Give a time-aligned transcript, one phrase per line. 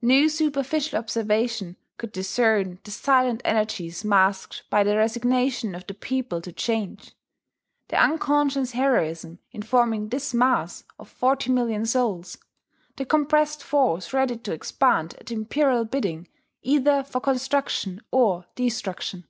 [0.00, 6.40] No superficial observation could discern the silent energies masked by the resignation of the people
[6.42, 7.12] to change,
[7.88, 12.38] the unconscious heroism informing this mass of forty million souls,
[12.94, 16.28] the compressed force ready to expand at Imperial bidding
[16.62, 19.26] either for construction or destruction.